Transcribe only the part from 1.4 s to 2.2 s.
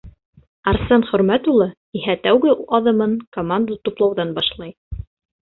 улы иһә